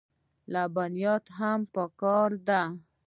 [0.53, 2.61] لبنیات هم پکار دي.